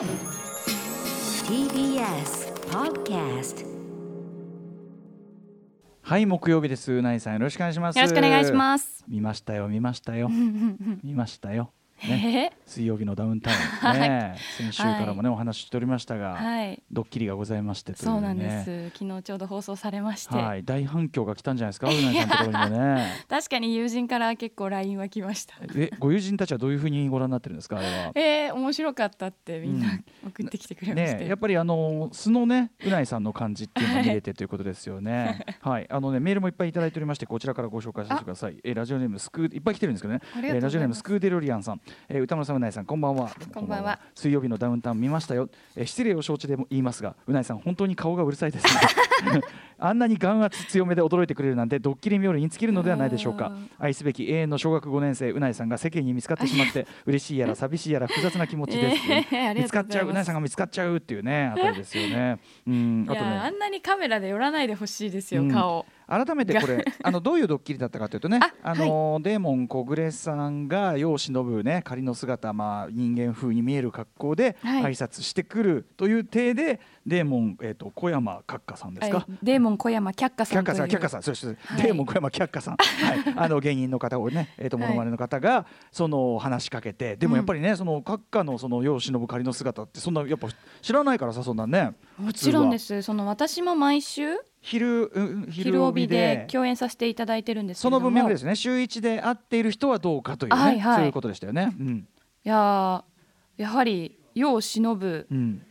[0.00, 0.08] TBS
[2.70, 3.66] Podcast
[6.00, 6.90] はい木曜日です。
[6.90, 7.98] うないさんよろしくお願いします。
[7.98, 9.04] よろしくお願いします。
[9.06, 10.28] 見ましたよ見ましたよ。
[11.04, 11.74] 見ましたよ
[12.08, 12.52] ね。
[12.54, 12.56] え？
[12.66, 13.98] 水曜日のダウンタウン。
[14.00, 14.34] ね。
[14.56, 18.12] 先週からもねお話ししておりましたが、はい、ドッキリがございましてというね。
[18.12, 18.98] そうなんです。
[18.98, 20.64] 昨日ちょうど放送されまして、はい。
[20.64, 21.88] 大反響が来たんじゃないですか？
[21.88, 23.06] うないさんのところにもね。
[23.28, 25.54] 確かに友人から結構 LINE は来ました。
[25.76, 27.78] えご友人たちはどういうふうにご覧になってるんですか？
[27.78, 28.12] あれは。
[28.14, 29.88] えー、面白かったってみんな
[30.26, 35.44] 送ってきてくれまして、ね、やっぱりあの素のねうないさんの感じっていうのが見れてということですよね。
[35.60, 38.56] はい、あのねメールもいっぱいいただいておりましてこちらからご紹介させてください。
[38.64, 40.20] えーラジオネームスクーいっぱい来てるんですけどね。
[40.36, 43.30] えーラジオネームスクーデロリアンさん、えー歌丸さんうないさんこんばんは。
[43.52, 43.98] こんばんは。
[44.14, 45.48] 水曜日のダウンタウン見ましたよ。
[45.76, 49.40] えー失礼を承知でも言いますがうないさん本当に顔がうるさいですね。
[49.82, 53.48] あんなに眼圧強めで驚いてくれるなんてドッキリ冥利に尽きるのではないでしょうか。
[53.48, 53.70] うん。
[53.78, 62.38] 愛すべき永遠の小学5年生うないさんが世間に見つかってしまって 嬉しいやら寂しいやら複雑な気持ちです、えー見つかっちゃううなえさんが見つかっちゃうっていうねあたりですよね。
[62.66, 65.50] うんあといやあねんなにカメラで寄らないでほしいですよ、うん。
[65.50, 65.86] 顔。
[66.10, 74.82] 改めてこれあのどういうドッキリだったかというとねああの、デーモン小暮さんが世を忍ぶね仮の姿まあ人間風に見える格好ではい。
[74.82, 79.38] 挨拶してくるという体で、デーモンえっ、と小山閣下さんですか、はい。
[79.42, 80.76] デーモン小山却下さんという。
[80.76, 81.82] キャッカさん、キャッカさん、そうです、はい。
[81.82, 84.86] デーモン小山キャッカさん、はい、 あの芸人の方をね、えっ、と、はい。
[84.88, 90.48] モノマネの方が、その話しかけて、でもやっぱりね、その閣下のその世を忍ぶ仮の姿って、そんなやっぱ
[90.82, 91.92] 知らないからさ、そんなね。
[92.18, 93.02] もちろんです。
[93.02, 94.49] その私も毎週は。
[94.60, 96.46] 昼、うん昼帯でで。
[96.50, 98.00] 共演させていただいてるんですけその。
[98.00, 101.74] 文脈ですね、週一で会っている人はどうかというね、はいはいそういうことでしたよね。
[101.78, 102.08] うん、
[102.44, 105.62] いやーやはり世を忍ぶうん。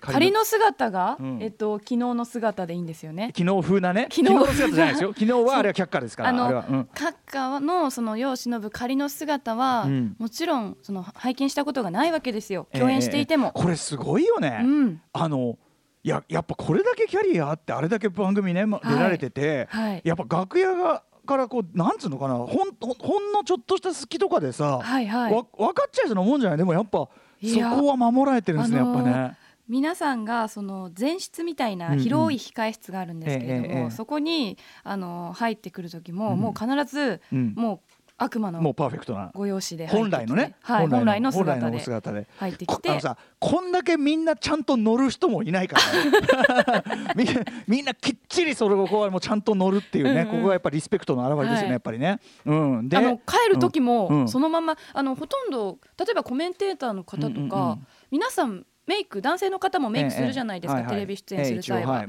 [0.00, 3.32] 仮の姿が、うんえっと昨日の姿でいいんですよね。
[3.36, 5.12] 昨日風なね、昨日の姿じゃないですよ。
[5.12, 6.46] 昨日はあれは却下ですから、あの。
[6.46, 14.60] うん閣下のその世を忍ぶ仮の姿は、うんもちろんその拝見したことがないわけですよ共演していても、ええこれすごいよね。
[14.62, 15.58] うんあの
[16.04, 18.94] いややっぱこれだけキャリアあってあれだけ番組ね、まはい。
[18.94, 20.02] 出られてて、はい。
[20.04, 25.34] やっぱ楽屋がからこうなんつうのかなほんほんほんのちょっとした隙とかでさ、はいはい。
[25.34, 26.58] わ分かっちゃいそうなもんじゃない？
[26.58, 27.10] でもやっぱそ
[27.80, 29.38] こは守られてるんですね、あのーやっぱね。
[29.68, 31.98] 皆さんがその前室みたいうんうなん。
[31.98, 36.38] 広い控室があるんですけれども、ええええそこにあの入ってくる時も、うん。
[36.38, 37.52] もう必ず、うん。
[37.54, 39.30] もう悪魔もうのパーフェクトな。
[39.32, 42.26] ご容姿で本来のね、はい、本来の本来の姿で姿で。
[42.38, 42.88] 入ってきて。
[42.88, 45.76] こあのさこんだけみんなちゃんと乗る人もいないか
[46.66, 46.82] ら、
[47.14, 51.72] ね、みんなきっちりそれをこうもうちゃんと乗るっていうね、ここがやっぱりリスペクトの表れですよね、はい。
[51.72, 52.18] やっぱりね。
[52.44, 57.78] うん、であの帰る時も、そのままあのほとんど例えばコメンテーターの方とか、
[58.10, 62.04] 皆さんメイク男性の方もメイクするじゃないですか、テレビ出演する際は、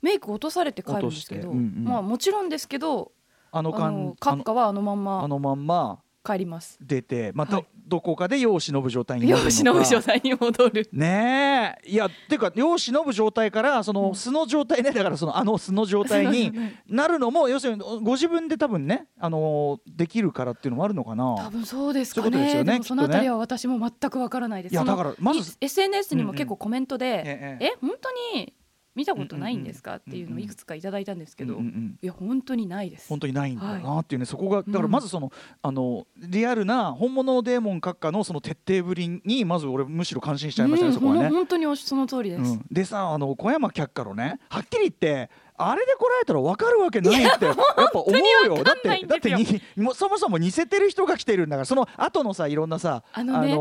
[0.00, 3.12] メイク落とされて帰るんですけど、まあもちろんですけど
[3.52, 6.78] ああの間のあの閣下はあのまんまあのまんま帰ります。
[6.80, 7.62] 出て、まあはい。
[7.62, 9.44] どどこかで世を忍ぶ状態になるのか。
[9.44, 10.88] よしのぶ状態に戻る。
[10.92, 11.90] ねえ。
[11.90, 14.92] いやっていうか世を忍ぶ状態からその素の状態ね。
[14.92, 16.52] だからそのあの素の状態に
[16.88, 21.50] なるのも要するにご自分で多分ねあのできるからっていうのもあるのか多な。
[21.50, 24.72] 分そうですかそういうことですよねそのあたりは私も全くわからないです。
[24.72, 27.64] いやだからまずい SNS にも結構コメントで、ええ。
[27.66, 28.54] え本当に
[28.94, 29.96] 見たことないんですか？
[29.96, 31.98] っていうのをいくつかいただいたんですけど、うんうんうん。
[32.02, 33.08] いや本当にないです。
[33.08, 35.32] 本当にないんだはいなっていうね、そこがだからまずその、
[35.62, 41.28] あのリアルな本物のデーモン閣下のその徹底ぶりにまず俺むしろ感心しちゃいましたね、うんそこはね。
[41.30, 42.40] 本当におその通りです。
[42.40, 45.30] うん、でさあの小山却下のねはっきり言って
[45.70, 47.56] あれで来られたら分かるわけないってやっ
[47.92, 48.62] ぱ思うよ。
[48.64, 53.56] だってだってにもうそもそも似せてる人が来てるんだからその後のさいろんなさあのね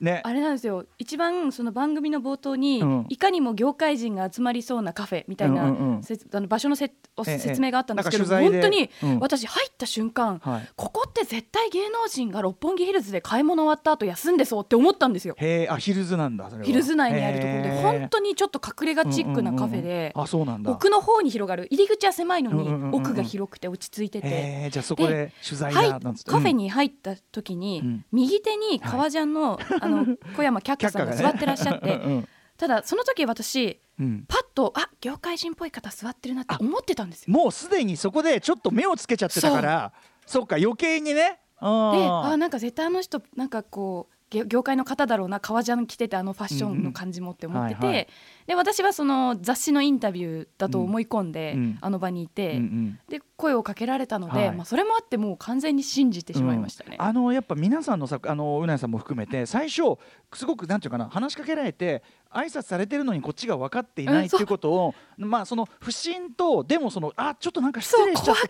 [0.00, 0.22] ね。
[0.24, 0.84] あれなんですよ。
[0.98, 3.06] 一番その番組の冒頭に、うん。
[3.08, 6.02] いかにも業界人が集まりそうなカフェみたいな、うんうんうん。
[6.02, 6.92] せあの場所のせ
[7.24, 8.62] 説明があったんですけど、なんか取材で。
[8.62, 9.20] 本当にうん。
[9.20, 10.68] 私入った瞬間、はい。
[10.76, 15.34] ここって絶対芸能人が六本木ヒルズで買い物終わった後休んでそうって思ったんですよ。
[15.38, 17.82] へえあヒルズなんだヒルズ内にあるところで。
[17.82, 20.20] 本当にちょっと隠れ家チックなカフェで、うんうんうん。
[20.22, 20.70] あそうなんだ。
[20.70, 21.66] 奥の方に広がる。
[21.70, 24.68] 入り口は狭いのに、奥が広くて落ち着いてて。
[24.70, 26.30] じゃあそこで取材はい、だなんつって。
[26.30, 28.04] カフェに入った時に、うん。
[28.12, 34.24] 右手に革ジャンの, あの小山却下さんが座ってらっしゃって、うんただその時私うん。
[34.28, 37.32] パッとあ業界人っぽい方座ってるなって思ってたんですよ。
[37.32, 39.92] もうすでにそこでちょっと目をつけちゃってたから
[40.24, 40.46] そう。
[40.46, 41.14] か余計にね。
[41.14, 48.08] でああなんか絶対あの人なんかこう業業界の方だろうな革ジャン着ててあのファッションの感じもって思ってて、
[48.46, 51.78] で私はその雑誌のインタビューだと思い込んで、うん。
[51.80, 52.98] あの場にいて、うんうん。
[53.08, 54.52] で声をかけられたので、はい。
[54.52, 56.96] まあ、それもあってもう完全に信じてしまいましたね。
[56.98, 57.04] うん。
[57.04, 59.98] あのやっぱ皆さんのさあのうなえさんも含めて最初
[60.32, 62.02] すごくなんていうかな話しかけられて
[62.34, 68.40] 挨拶されてるのにこっちが分かっていないうんっていうことを、まあその不審とでもそのあちょっとなんか失礼しちゃって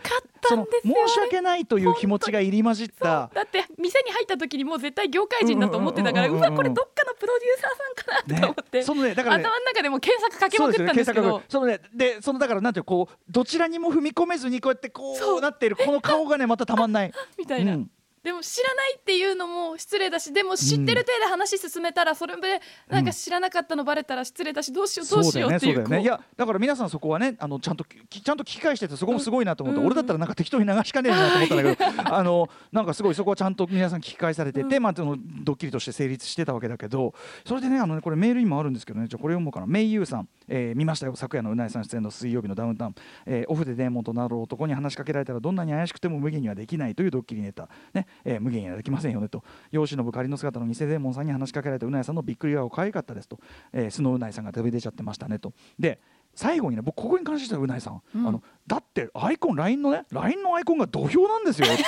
[0.83, 11.41] 申し訳ないという気持ちが入り混じっただって店に入った時にもう絶対業界人だと思ってたからうわこれどっかのプロデューサーさんかなと思って、そのねだからね頭の中でも検索かけまくったんですけど。
[11.47, 15.41] そのねでそのだからなんていうこうどちらにも踏み込めずにこうやってこう。
[15.41, 17.11] なっているこの顔がねまたたまんない。
[17.37, 17.89] みたいな、うん
[18.25, 37.13] でも知らないっていうのも失礼だしでも知ってる体で話進めたらそれでなんか知らなかったのバレたら失礼だしどうしようどうしようっていうやだから皆さんそこはねあのちゃんときちゃんと聞き返しててそこもすごいなと思って、うん俺だったらなんか適当に流しかねえなと思ったんだけど、 あのなんかすごいそこはちゃんと皆さん聞き返されてて、まあそのドッキリとして成立してたわけだけど
[37.45, 39.67] それでねあのねこれメールにもあるんですけどねじゃあこれ読もうかな。
[39.67, 41.15] メイユーさん、えー見ましたよ。
[41.15, 42.95] 昨夜のうなえさん出演の水曜日のダウンタウン、
[43.27, 49.43] えーオフでデーモンとなる男に話しかけられたらどんなに怪しくても無限にはできないというドッキリネタ、ねえー無限にはできませんよねと。
[49.71, 53.39] 養子の仮の姿の偽デーモンさんに話しかけられたうなえさんのびっくり顔可愛かったですと、
[53.73, 55.53] えー、スノーうなえさんが飛び出ちゃってましたねと。
[55.79, 55.99] で
[56.33, 58.27] 最後にね僕ここに関してはうなえさん、うん。
[58.27, 61.83] あのだってアイコン LINE のね LINE のアイコンが土俵なんですよって。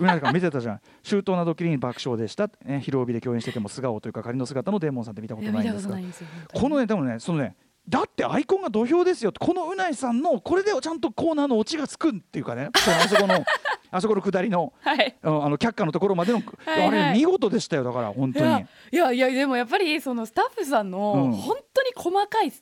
[0.00, 0.80] うなえさんが見てたじゃん。
[1.02, 6.62] 周到なドッキリに爆笑でした、ね、広帯で共演してても素顔というか仮の姿のデーモンさんって見たことないんですかないんですよ本当に。
[6.62, 7.56] このねでもねそのね
[7.88, 12.70] だってアイコンが土俵ですよってこのうないさんのこれでちゃんとコーナーのオチがつくっていうかね。
[12.72, 13.44] あそこの
[13.90, 15.16] あそこの下りのはい。
[15.22, 16.88] うんあの却下のところまでのはいはい。
[16.88, 18.46] あれ見事でしたよだから本当に。
[18.46, 19.12] いや。
[19.12, 21.32] いやいやでもやっぱりそのスタッフさんのうん。
[21.32, 22.52] 本当に細かい、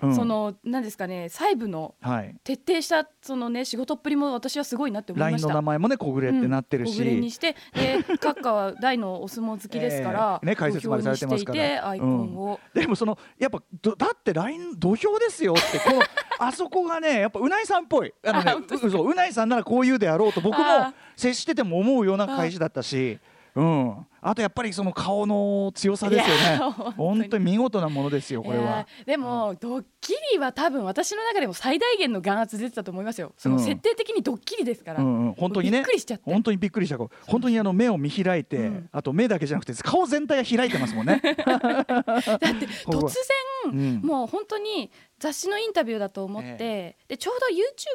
[0.00, 0.14] うん。
[0.14, 2.34] その何ですかね細部のはい。
[2.44, 5.48] 徹底したそのね仕事っぷりも私はすごいなって思いました。
[5.48, 10.50] の名前もね小暮ってなってるし、小暮にしてで 閣下は大のお相撲好きですから、ええ。
[10.50, 11.88] ね解説までされてますから。
[11.88, 16.02] アイコンを、でもそのやっぱどだって LINE 土俵ですよってこの
[16.40, 18.12] あそこがねやっぱうないさんっぽい。
[18.24, 23.18] あのねうそううないさんならこう言うであろうと僕もあ接してても思うような返しだったし。
[23.54, 26.92] うん、あとやっぱりその顔の強さですよね。
[26.96, 27.44] 本当に。
[27.44, 28.86] 見事なものですよ、これは。
[28.98, 33.32] えーでも、ドッキリは多分私の中でも最大限の眼圧出てたと思いますよ。
[33.36, 33.64] そのうん。
[33.64, 35.78] 設定的にドッキリですから、うんうん、本当にね。
[35.78, 36.30] びっくりしちゃって。
[36.30, 38.88] 本当にびっくりした本当にあの目を見開いて、うん。
[38.92, 41.20] あと目だけじゃなくて顔全体が開いてますもんね。
[41.24, 43.08] だって 突
[43.64, 44.00] 然、うん。
[44.02, 47.46] もう本当に雑誌のインタビューだと思って、でちょうど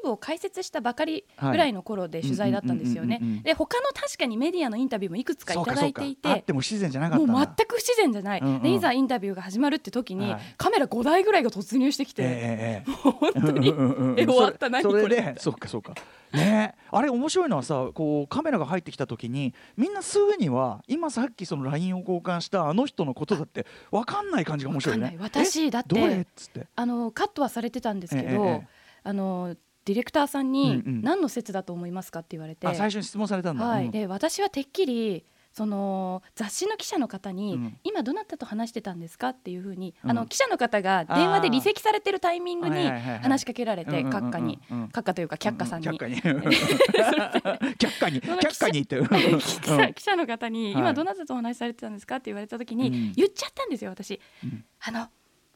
[0.08, 3.22] YouTube を開設したばかりぐらいの頃で取材だったんですよね。
[3.44, 6.54] で他の確かにメディアのインタビューもいくつかいただいていてて。
[6.54, 7.46] も不自然じゃなかったもう。
[7.46, 10.42] 全く不自然じゃない、うんうんでいざインタビューが始まるって時に、はい。
[10.58, 13.70] カメラ5台ぐらいが突入してきて、ええええ本当に、
[14.18, 15.94] え終わった何それそれでそうかそうか
[16.34, 16.76] ね。
[16.78, 25.04] えあれ面白いのはさこうカメラが入ってきた時にみんなすぐには今さっきその LINE を交換したあの人のことだって分かんない感じが面白いね。
[25.04, 25.30] わかんない。
[25.30, 26.68] 私えだってどれっつって？
[26.76, 28.68] あのカットはされてたんですけど、ええええ。
[29.04, 31.02] あのディレクターさんにうんうん。
[31.02, 33.92] 何の説だと思いますかって言われて、あ最初に質問されたんだ、はい、うん。
[33.92, 37.78] で私はてっきりその雑誌の記者の方に、うん。
[37.84, 40.10] 今どなたと話してたんですかっていうふうに、うん。
[40.10, 44.60] あの記者の方が電話で離席されてるタイミングに話しかけられて閣下に。
[44.72, 46.16] うん閣下というか却下さんに、却下に。
[47.78, 48.22] 却下に。
[48.22, 48.98] 却下にって。
[48.98, 49.94] うん。
[49.94, 50.82] 記者の方に、はい。
[50.82, 53.14] 今どなたとお話しされてたんですかって言われた時に、うん。
[53.14, 54.66] 言っちゃったんですよ私、うん。
[54.82, 55.08] あの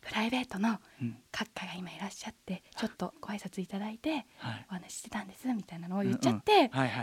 [0.08, 1.18] プライベートのうん。
[1.32, 4.66] 閣下が今いらっしゃってちょっとご挨拶いただいてはい。
[4.72, 7.00] お話ししてたんですみたいなのを言っちゃって、でああやっ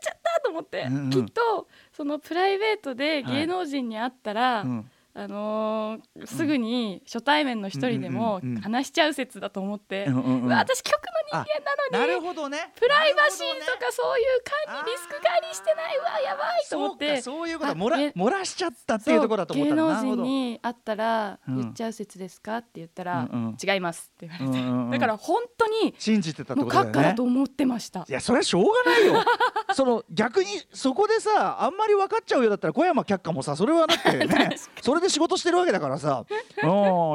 [0.00, 10.48] ちゃったと思って、きっとそのプライベートで芸能人に会ったら、うんあのーすぐに初対面の一人でも話しちゃう説だと思って、うんうんうん。
[10.48, 11.44] 私局の人間
[11.90, 12.72] なのにほどね。
[12.76, 14.26] プライバシーとかそういう
[14.66, 17.20] 管理リスク管理してないうわやばいと思って。
[17.20, 17.70] そうかそういうこと。
[17.72, 21.60] あ漏らえ漏らしちゃったっていうところだと思った芸能人に会ったらうん。
[21.62, 22.58] 言っちゃう説ですか？
[22.58, 23.56] って言ったら、うんうん。
[23.60, 27.02] 違いますって言われて、うんうんうんだから本当に信じてたってもう閣ことだよね。
[27.02, 28.06] 下だと思ってました。
[28.08, 29.24] いやそれはしょうがないよ
[29.74, 34.56] その逆にそこでさあんまり分かっちゃうようだったら小山却下もさそれはだってね。
[34.80, 36.24] それで仕事してるわけだからさ。
[36.62, 36.66] う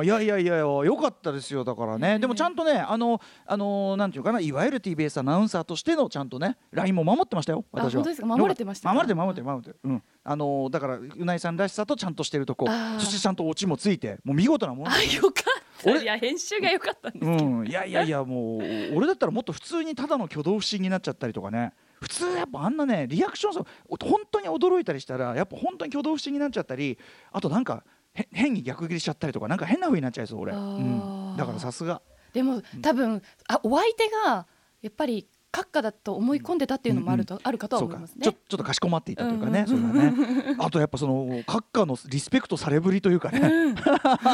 [0.01, 2.19] んいやいやいやよかったですよだからね。
[2.19, 8.03] でもちゃんとねあのあのなんていうかないわゆる TBS アナウンサーとしてのちゃんとね LINE も守ってましたよ私は。
[8.03, 8.93] 守れてましたか？
[8.93, 9.79] 守れてる守れてる守れてる。
[9.83, 10.03] うん。
[10.23, 12.67] あのだからうないさんらしさとちゃんとしてるとこ
[12.99, 14.87] そしてちゃんとオチもついてもう見事なもん。
[14.87, 15.63] あよかった。
[15.85, 26.97] 俺いや編集が良かったんですけど、うん、いやいやいやもう俺だったらもっと普通にただの挙動不審になっちゃったりとかね普通やっぱあんなねリアクションさ本当に驚いたりしたらやっぱ本当に挙動不審になっちゃったり
[27.31, 32.01] あとなんかへ変に逆ギレしちゃったりとかなんか変な風になっちゃいそう俺、うん、だからさすが。
[32.33, 34.47] でも多分あお相手が
[34.81, 38.23] やっぱり閣下だと思い込んでたっていうのもあると、あるかとは思いますね。
[38.23, 40.55] ちょちょっとかしこまっていたというかね、うんそれはね。
[40.57, 43.75] あとやっぱその閣下のリスペクトされぶりというかね、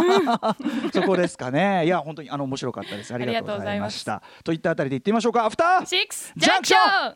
[0.93, 1.85] そこですかね。
[1.85, 3.13] いや本当にあの面白かったです。
[3.13, 4.23] ありがとうございました。
[4.45, 5.45] といったあたりで行ってみましょうか。
[5.45, 6.77] アフターシックスジャンクショ
[7.11, 7.15] ン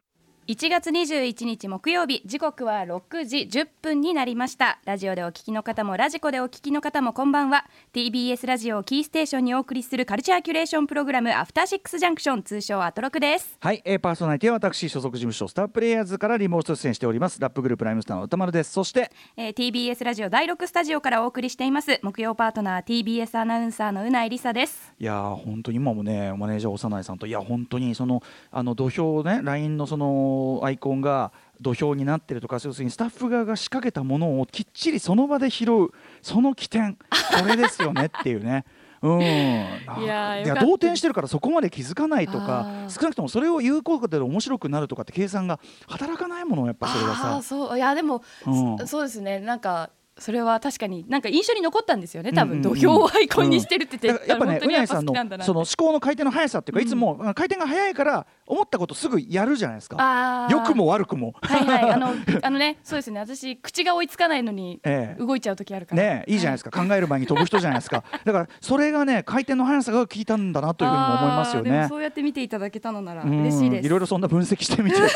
[0.51, 4.81] 1月21日木曜日時刻は6時10分になりました。
[4.83, 7.63] ラジオでお聞きの方もラジコでお聞きの方もこんばんは。
[7.93, 13.55] TBS ラジオをキーステーションにお送りするカルチャーキュレーションプログラムアフターシックスジャンクション通称アトロクです。
[13.61, 17.39] はい、えー、パーソナリティは私所属事務所スタープレイヤーズからリモート出演しております。
[17.39, 21.97] ラップグループライムスターの歌丸ですそしてえー TBS ラジオ第6スタジオからお送りしています。
[22.03, 24.91] 木曜パートナー TBS アナウンサーのうないりさです。
[24.99, 35.89] いやー本当に今もねマネージャー長内さんといや本当にそのあの土俵ね LINE のそのアイコンが土俵になってるとか要するにスタッフ側が仕掛けたものをきっちりその場で拾う
[36.21, 36.95] その起点。
[36.95, 38.65] これですよねっていうね。
[39.01, 40.65] うん、いやーよかった。
[40.65, 47.35] 動転してるからそこまで気づかないとか少なくともそれを言うことで面白くなるとかって計算が働かないものやっぱそれはあさ。
[47.37, 47.77] あそう。
[47.77, 48.77] いやでも、うん。
[48.79, 49.39] そそうですね。
[49.39, 55.13] なんかそれは確かになんか印象に残ったんですよね多分、土俵をアイコンにしてるって言って、やっぱねうなぎさんの
[55.43, 60.47] その思考の回転の速さっていうかいつもあ回転が速いから思ったことすぐやるじゃないですか。
[60.51, 61.33] 良くも悪くも。
[61.41, 61.91] はいはい。
[61.91, 62.13] あの
[62.43, 63.19] あのねそうですね。
[63.19, 65.23] 私口が追いつかないのにええ。
[65.23, 66.03] 動いちゃう時あるから。
[66.03, 68.03] ねいいじゃないですか、考える前に飛ぶ人じゃないですか。
[68.25, 71.85] だからそれがね回転の速さが効いたんだなというふうにも思いますよね。
[71.87, 73.41] そうやって見ていただけたのならうん。
[73.41, 73.85] 嬉しいです。
[73.85, 75.07] いろいろそんな分析してみて、ね、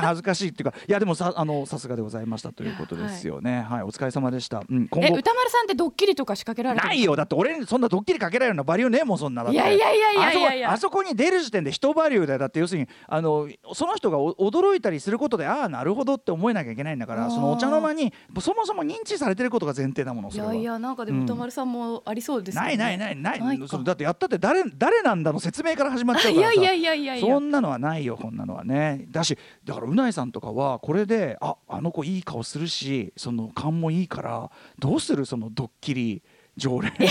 [0.00, 0.76] 恥ずかしいっていうか。
[0.88, 3.64] いやでもさあのさすがでございましたということですよね。
[3.68, 7.16] はい、お疲れ様でした、うん、今歌丸さんってドッキリとか仕掛けられないよ。
[7.16, 9.56] だって俺にそんなドッキリかけられるようなバリューねえもんそんなだって。
[9.56, 10.72] いやいやいやいやいやいや。
[10.72, 12.38] あそこに出る時点で人バリューだよ。
[12.38, 22.76] だって要するにあのその人がお驚いたりすることでああなるほどって思えなきゃいけないんだからそのお茶の間にそもそも認知されてることが前提だものいやいやなんかでも歌丸さんもありそうですけどね。
[22.76, 23.40] ないないないない。
[23.40, 23.68] ないか。
[23.68, 26.52] それだってやったって誰誰なんだの説明から始まっちゃうからさ。
[26.54, 27.26] いやいやいやいやいや。
[27.26, 29.06] そんなのはないよこんなのはね。
[29.10, 34.29] だしだからうないさんとかはこれでああの子いい顔するしその勘もいいから
[34.78, 36.22] どうするそのドッキリ
[36.56, 37.04] 常連ち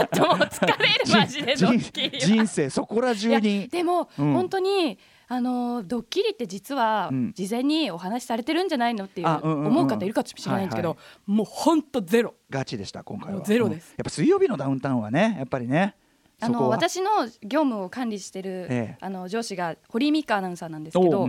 [0.00, 0.78] ょっともう疲れる
[1.12, 2.18] マジでドッキリは。
[2.18, 3.68] 人生そこら中に。
[3.68, 4.32] でも、うん。
[4.32, 7.32] 本当にあのドッキリって実はうん。
[7.34, 12.34] 事前にお話しされてるんじゃないのっていう思う方いるかもしれないんですけど、はもう本当ゼロ。
[12.50, 13.40] ガチでした今回は。
[13.42, 13.90] ゼロです。
[13.90, 13.98] うん。
[13.98, 15.96] やっぱ水曜日のダウンタウンはねやっぱりね
[16.40, 17.10] あの私の
[17.42, 18.98] 業務を管理してる、ええ。
[19.00, 21.28] あの上司が堀井美香アナウンサーなんですけど、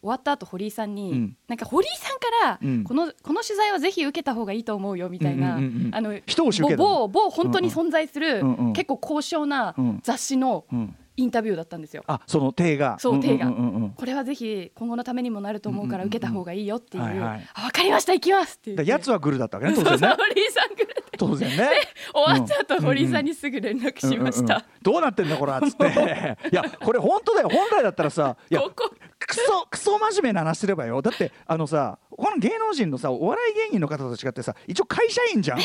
[0.00, 1.36] 終わった後堀井さんに、うん。
[1.48, 2.84] なんか堀井さんから、うん。
[2.84, 5.94] このこの取材はぜひ受けた方がいいと思うよみたいな、うんうんうんうん。
[5.94, 10.96] あの一押し受けた某某本当に存在する、うんうん結構高尚なうん雑誌のうん。
[11.18, 12.04] インタビューだったんですよ。
[12.06, 12.96] あその手が。
[13.00, 13.90] そう手がんうんうんうん。
[13.90, 20.16] これはぜひ今後のためにもなると思うから受けた方がいいよっていう,、はいはいあ分かりました行きますって言ってだやつはグルだったわけね当然ね。
[20.16, 20.94] 堀井さんくれて。
[21.18, 21.70] 当然ね。
[22.14, 24.64] 終わった後、堀井さんにすぐ連絡しました、うんうんうん。
[24.82, 27.48] どうなってんだこれはっつって いやこれ本当だよ。
[27.48, 31.02] 本来だったらさいやここクソクソ真面目な話すればよ。
[31.02, 35.58] だってあのさこの芸能人のさお笑い芸人の方と違ってさ一応会社員じゃん？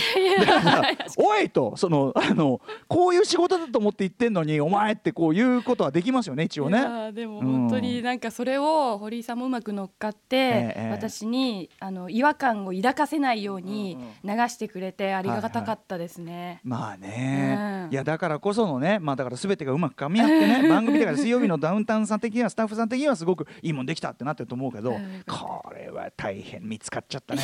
[1.17, 7.11] おいとそのあのこういう仕事だと思って言ってんのにお前ってこういうことはできますよね一応ね。
[7.13, 16.59] でも本当になんかそれを堀井さんもうまく乗っかって、ええ私にあの違和感を抱かせないように流してくれてありがたかったですね。
[16.63, 17.93] まあね、うん。
[17.93, 25.23] いやだからこそのね、まあ、だから全てがうまく噛み合ってね 番組だから水曜日のダウンタウンさん的にはスタッフさん的にはすごくいいもんできたってなってると思うけど、うん。
[25.27, 27.41] これは大変見つかっちゃったね。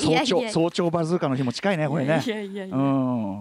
[0.00, 2.22] 早朝早朝バズーカの日も近いねこれね。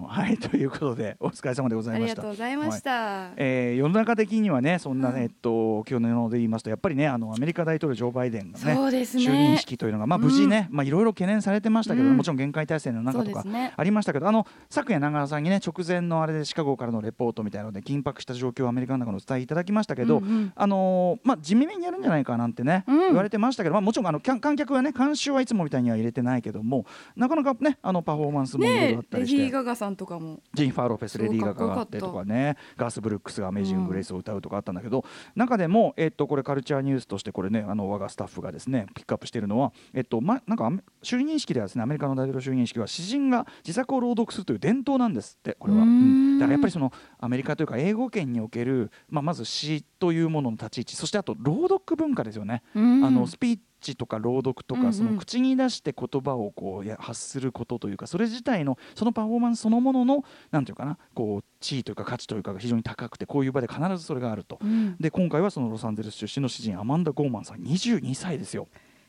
[0.08, 2.22] はいということでお疲れ様でござありがいました。
[2.22, 3.32] とうございました。
[3.38, 5.24] えー世の中的にはねそんなね、うん。
[5.24, 12.18] えっと今日のので言いますとやっぱりねあのアメリカ大統領ジョー・バイデンがね就任式というのがまあ無事ね、まあいろいろ懸念されてましたけど、うん。
[12.18, 13.44] もちろん厳戒態勢の中とか
[13.75, 20.22] ありましたけど、あの昨夜長原さんにね直前のあれでシカゴからのレポートみたいなので緊迫した状況をアメリカの中のお伝えいただきましたけど、
[20.56, 23.00] あのーまあ地味めにやるんじゃないかなんてね、うん。
[23.00, 29.44] 言われてましたけど、まあもちろんあの観観客はね監修はいつもみたいには入れてないけどもなかなかねあのパフォーマンスもいろいろあねレデったりして。
[29.44, 30.39] ィー・ガガさんとかも。
[30.53, 35.05] ジェニファー・ロペス、レディー・ガガがあってとかね、ガース・ブルックスがアメージング・グレイスを歌うとかあったんだけど、
[35.36, 40.72] 中でも、えっと、これ、カルチャーニュースとして、これね、あの我がスタッフがですね、ピックアップしているのは、えっと、ま、なんか
[41.03, 45.79] 就任式ではですね、アメリカの大統領就任式は、詩人が自作を朗読するという伝統なんですって、これは。
[45.79, 45.89] うーん。
[45.89, 45.91] う
[46.36, 46.39] ん。
[46.39, 52.63] だからやっぱりその、アメリカというか、英語圏における、まあ、まず詩というものの立ち位置、そしてあと、朗読文化ですよね。
[52.75, 64.57] うんあのスピーチとか朗読とか、その口に出して言葉をこうや発することというかそれ自体のそのパフォーマンスそのもののなんていうかなこう地位というか価値というかが非常に高くてこういう場で必ずそれがあると。
[64.62, 68.67] うんで今回はそのロサンゼルス出身の詩人アマンダ・ゴーマンさん22歳ですよ。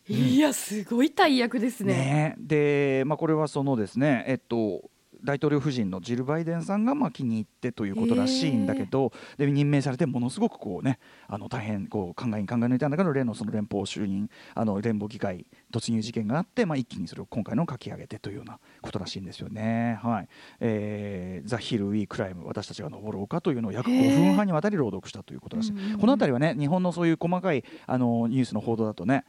[0.09, 1.95] いやすごい大役ですね。
[1.95, 4.91] ねで、まあ、これはそのですねえっと
[5.25, 19.99] 大統領夫人のジル・バイデンさんがまあ気に入ってということらしいんだけど、で任命されてものすごくこうねあの大変こう考えに考え抜いたんだけど例のその連邦就任あの連邦議会突入事件があって、まあ、一気にそれを今回の書き上げてというようなことらしいんですよね。
[20.03, 20.29] はい
[20.61, 25.73] えー、ザ・ヒル・ウィー・クライム私たちが登ろうかというのを約5分半にわたり朗読したということらしい。
[25.73, 29.25] この辺りはね日本のそういう細かいあのニュースの報道だとね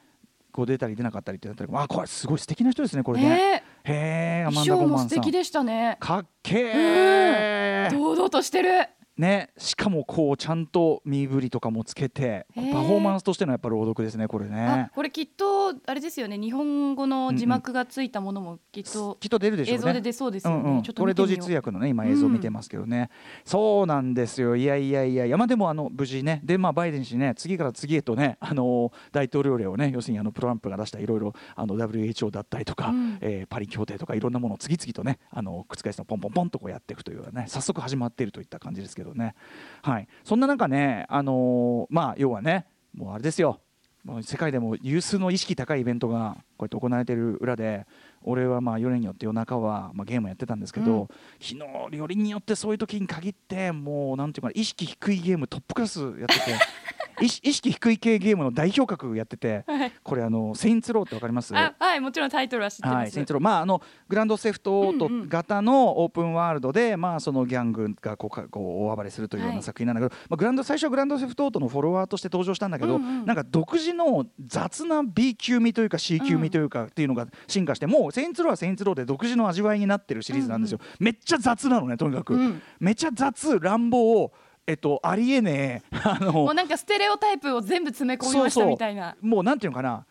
[0.51, 3.63] こう出たり出なかったりってなったりあこれすごい素敵な人ですねこれね。
[3.87, 5.97] ねへえ衣装も素敵でしたね。
[5.99, 19.79] かっけえ堂々としてるねしかもこうちゃんと身振りとかもつけてパフォーマンスとしてのやっぱ朗読ですねこれあねこれきっとあれですよね日本語の字幕がついたものもきっときっと出るでしょうね。
[19.79, 20.83] 映像で出そうですよね、うんうん。
[20.83, 23.09] ちょっとこれ同時通訳のね今映像見てますけどね、
[23.45, 24.55] そうなんですよ。
[24.55, 25.37] いやいやいやいや。
[25.37, 26.41] まあでもあの無事ね。
[26.43, 33.17] でまあバイデン氏ね次から次へとねあの大統領令をね要するにあのトランプが出したいろいろあの WHO だったりとか、うん。
[33.21, 39.35] えーパリ協定とかいろんなものを次々とねあの覆すのポンポンポンとこうやっていくというね早速始まっているといった感じですけどね。
[39.81, 40.07] はい。
[40.23, 43.59] そんな中ねあのーまあ要はねもうあれですよ。
[44.03, 47.85] もう世界でも有数の意識高いイベントがこうやって行われている裏で
[48.23, 51.07] 俺はまあよりによって夜中はまあゲームやってたんですけど、うん。
[51.39, 56.25] 日のよりによってそういう時に限ってもうなんていうかな意識低いゲームトップクラスやってて
[57.19, 59.91] 意識低い系ゲームの代表格やっててはい。
[60.03, 61.55] これあの「セインツロー」ってわかります？
[61.55, 63.43] あはいもちろんタイトルは知ってはい、ます、セインツロー。
[63.43, 65.29] まああのグランドセフトオートうんうん。
[65.29, 69.63] 型のオープンワールドで、まあそのギャングがこうかこう大暴れするというようはない。
[69.63, 73.25] 作品なんだけど、まあグランド最初はグランドセフトオートのフォロワーとして登場したんだけど、うんうん。
[73.25, 80.79] なんか独自の雑な B 級味というか C 級味というかっていうのが進化して、もうセインツローはセインツローで独自の味わいになってるシリーズなんですよ。
[80.99, 82.61] めっちゃ雑なのねとにかく、うん。
[82.79, 84.31] めっちゃ雑乱暴
[84.67, 85.95] えっとありえねえ。
[86.03, 89.15] あのもうなんかステレオタイプを全部詰め込みましたみたいな。
[89.21, 90.05] もうなんていうのかな。
[90.05, 90.06] い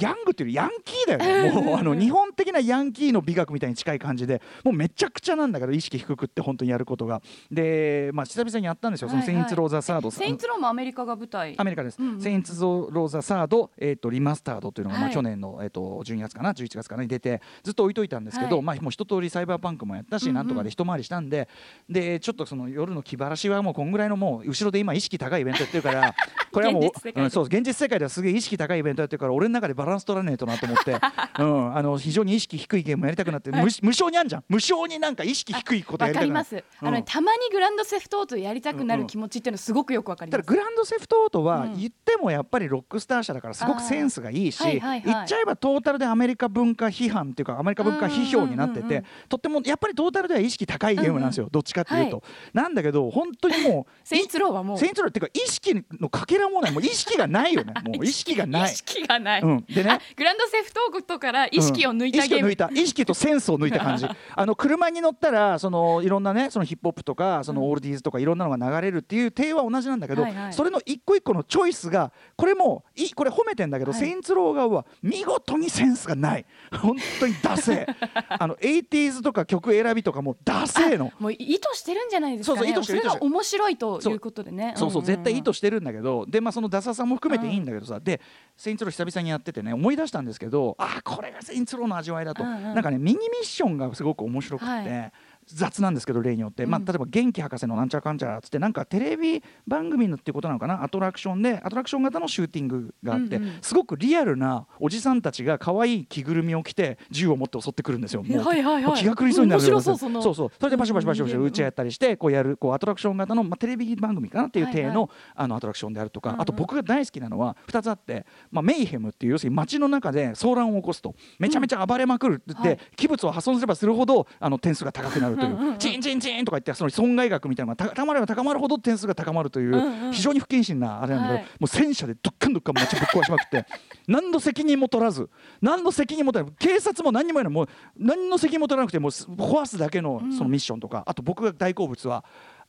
[0.00, 1.60] ヤングっていうヤンキーだよね。
[1.60, 7.20] もうあの日本的なヤンキーの美学みたいに近い感じでもうめちゃくちゃなんだけど意識低くって本当にやることが。
[7.50, 10.10] でまあ久々にやったんですよ、そのセインツ・ローザ・サード。
[10.12, 11.54] セインツローもアメリカが舞台？
[11.58, 15.14] アメリカです、セインツ・ローザ・サード、えー、とリマスタードというのが、まあ、はい。
[15.14, 17.02] 去年の、えー、と12月かな？11月かな？
[17.02, 18.64] に出てずっと置いといたんですけど、はい。
[18.64, 21.48] まあ、もう一通りサイバーパンクもやったし、なんとかで一回りしたんで
[21.88, 26.14] でちょっとその夜の気晴らしはもうこんぐらいのもう後ろで今意識高いイベントやってるから
[26.52, 27.12] これはもう現実世界。
[27.14, 30.92] でうんそう現実世界ではすげえ意識高いイベントやってるから俺の中でバランス取らねえとなと思って、
[31.38, 34.44] うん、あの非常に意識低いゲームやりたくなって、無無償にあんじゃん。
[34.48, 37.02] 無償になんか意識低いことやわりたくなる。
[37.04, 41.76] たまにグランドセフトオートやりたくなる気持ちっていうのすごくよくわかります、グランドセフトオートはうん。
[41.78, 45.02] 言ってもやっぱりロックスター社だからすごくセンスがいいし、はいはいはい。
[45.02, 52.22] 言っちゃえばトータルでアメリカ文化批判っていうかアメリカ文化批評になってて、うんうんうんうんとってもやっぱりトータルでは意識高いゲームなんですよ、どっちかっていうと、は
[52.52, 54.78] なんだけど本当にもう セインツローはもう。
[54.78, 56.72] セインツローっていうか意識のかけらもない。
[56.72, 57.74] もう意識がないよね。
[57.84, 58.72] もう意識がない。
[58.72, 58.76] 意。
[58.76, 59.90] 識がない、うん、でね。
[59.90, 62.70] あグランドセフトオートから意識を抜いた意識ゲーム、を抜いた。
[62.72, 64.06] 意識とセンスを抜いた感じ。
[64.34, 70.52] あの車に乗ったらそのいろんなねそのヒップホップとかそのオールディーズとかいろんなのが流れるっていう体は同じなんだけど、はいはい。
[70.52, 74.00] それの一個一個のチョイスがこれもいこれ褒めてんだけど、はい。
[74.00, 76.44] セインツロー側は見事にセンスがない。
[76.72, 77.86] 本当にダセえ。
[78.28, 81.12] あの 80s とか曲選びとかもダセえの。
[81.18, 82.58] もう意図してるんじゃないですかね。
[82.58, 84.74] そうそう意図してるそれが面白いということでね。
[84.76, 88.20] そうそう絶対意図図してるんだけどでまあそのダサさも含めていいんだけどさ、で
[88.56, 92.62] 「セインツロー」久々にやっててね思い出したんですけどああこれがセインツローの味わいだと、うんうん。
[92.74, 95.12] なんかねミニミッションがすごく面白くて、はい
[95.46, 100.82] 雑なんですけど例によって、まあ、うん例えば元気博士のなんちゃらかんちゃらっつってなんかテレビ番組のっていうことなのかな？
[100.82, 103.52] アトラクションでアトラクション型のシューティングがあって、うんうん。
[103.62, 108.22] すごくリアルなおじさんたちが可愛い着ぐるみを着て銃を持って襲ってくるんですよ。
[108.22, 108.84] もうはいはいはい。
[108.84, 110.34] もう気が狂いそうになるそうそうそう。
[110.34, 115.08] それでバシバシバシバシうん打ち合ったりしてこうやるこうアトラクション型の、まあ、テレビ番組かなっていう体の,、はいはい。
[115.36, 116.42] あのアトラクションであるとか、うんうん。
[116.42, 122.78] あと僕が大好きなのは2つあって、まあ、メイヘムっていう要するに街の中で騒乱を起こすとめちゃめちゃ暴れまくるって言って、はい。
[122.96, 131.44] 器物を破損すればするほどあの点数が高くなるといううんうんうんチンチンチンとか言ってその損害額みたいなのが高まれば高まるほど点数が高まるという、非常に不謹慎なあれなんだけど、はい。
[131.44, 133.66] もう戦車でどっかんどっかん街ぶっ壊しまくって
[134.08, 135.28] 何の責任も取らず
[135.60, 137.56] 何の責任も取らず警察も何にもやらない。
[137.56, 137.68] もう
[137.98, 142.24] 何の責任も取らなくてもうす壊すだけのそのミッションとか、あと僕が大好物は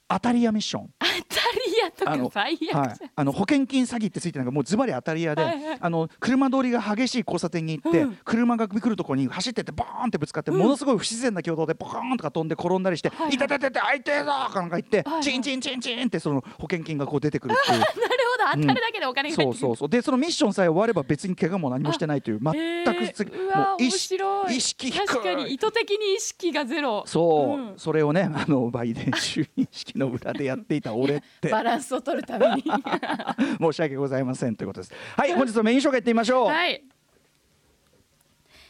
[0.10, 0.90] 当たり屋ミッション。
[1.00, 1.12] 当た
[1.66, 5.78] り屋とか最悪はい、あの保険金詐欺ってついてるのがもうズバリ当たり屋で、はいはい。
[5.80, 8.18] あの車通りが激しい交差点に行って、うん。
[8.24, 13.38] 車が来るところに走ってってボーンってぶつかって、ものすごい不自然な挙動でボーンとか飛んで転んだりして「はいい。
[13.38, 15.24] たたたた開いてるぞ!」かなんか言って、はいはい。
[15.24, 17.80] チンチンチンチンってその保険金がこう出てくるっていう。
[17.80, 18.62] なるほど。
[18.62, 19.90] 当たるだけでお金がそうそうそう。
[19.90, 22.54] でそのミッションさえ終われば別に怪我も何もしてないという全
[22.86, 24.18] くつ、えーもう意識
[24.50, 27.04] 意識確かに意図的に意識がゼロ。
[27.06, 27.74] そう、うん。
[27.78, 31.50] それをねあのバイデン就任式の裏でやっていた俺って。
[31.50, 32.64] バ ランスを取るために。
[33.60, 34.94] 申し訳ございませんということです。
[35.16, 36.84] はい本日のメイン紹介いってみましょう、はい。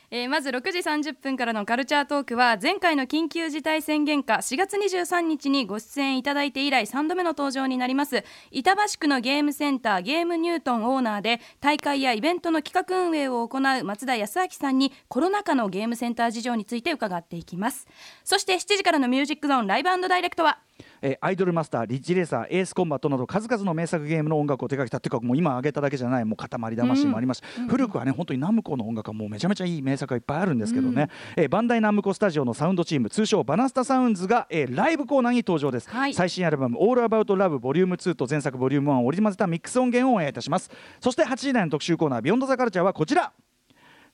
[0.10, 8.23] えーまず6時30分からのカルチャートークは前回の緊急事態宣言下4月23日にご出演いただいて以来3度目の登場になります。
[8.51, 17.86] 板橋区のゲームセンターゲームニュートンオーナーで大会やイベントの企画運営を行う松田康明さんにコロナ禍のゲームセンター事情について伺っていきます。
[18.23, 20.60] そして7時からのミュージックゾーン Live Direct は
[21.01, 27.37] えーアイドルマスターリッジレーサーエースコンバットなど数々の名作ゲームの音楽を手掛けたっていうかもう今挙げただけじゃないもう塊魂もあります。
[27.37, 36.13] し、古くはね本当にナムコの音楽はもうめちゃめちゃいい名作がいっぱいあるんですけどね、えーバンダイナムコスタジオのサウンドチーム通称バナスタサウンズが、えーライブコーナーに登場です、はい。
[36.13, 40.69] 最新アルバム「All About Love Volume 2と前作ボリューム1を織り交ぜたミックス音源をオンエアいたします。
[40.99, 43.31] そして8時台の特集コーナー「Beyond the Culture はこちら。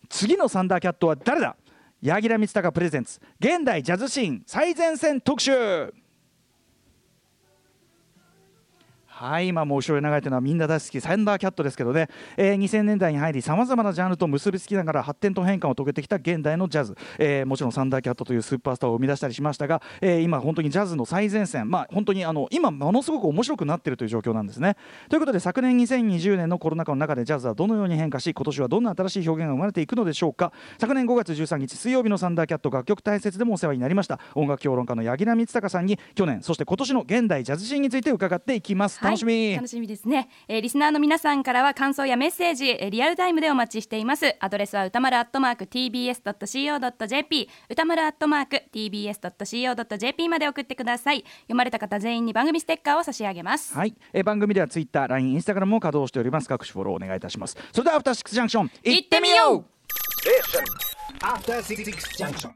[0.10, 1.56] 次のサンダーキャットは誰だ？
[2.02, 3.19] 柳楽光隆プレゼンツ。
[3.39, 5.93] 現代ジャズシーン最前線特集
[9.15, 24.78] はい今もう後ろに流れてるのはみんな大好きサンダーキャットですけどね、えー2000年代に入りさまざまなジャンルと結びつきながら発展と変化を遂げてきた現代のジャズ、えーもちろんサンダーキャットというスーパースターを生み出したりしましたが、えー今本当にジャズの最前線まあ本当にあの今ものすごく面白くなっているという状況なんですね。
[25.10, 30.52] ということで昨年2020年のコロナ禍の中でジャズはどのように変化し今年はどんな新しい表現が生まれていくのでしょうか。
[30.80, 34.19] 昨年5月13日水曜日のサンダーキャット楽曲大切でもお世話になりました。
[34.34, 39.03] 音楽評論家の柳楽光隆さんに去年そして今年の現代ジャズシーンについて伺っていきます。
[39.04, 44.36] 楽しみ、はい、楽しみですね、えーリスナーの皆さんからは感想やメッセージ、えーリアルタイムでお待ちしています。
[44.39, 51.24] アドレスは歌丸アットマーク tbs.co.jp 歌丸アットマーク tbs.co.jp まで送ってください。
[51.42, 53.76] 読まれた方全員に番組ステッカーを差し上げます。
[53.76, 56.48] はい、えー番組ではツイッター、LINE、インスタグラムも稼働しております。
[56.48, 57.58] 各種フォローお願いいたします。
[57.72, 59.66] それではアフターシックスジャンクション行ってみよう。
[61.20, 61.84] After Six
[62.18, 62.52] Junction.